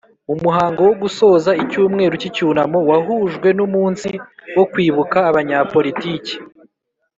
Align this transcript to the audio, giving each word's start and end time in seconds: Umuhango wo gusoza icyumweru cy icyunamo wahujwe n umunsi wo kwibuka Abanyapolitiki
Umuhango 0.33 0.79
wo 0.87 0.93
gusoza 1.01 1.51
icyumweru 1.63 2.13
cy 2.21 2.27
icyunamo 2.29 2.79
wahujwe 2.89 3.47
n 3.57 3.59
umunsi 3.67 4.09
wo 4.55 4.63
kwibuka 4.71 5.17
Abanyapolitiki 5.29 6.35